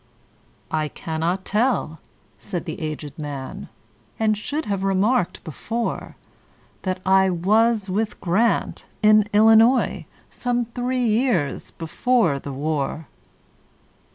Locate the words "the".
2.65-2.81, 12.39-12.51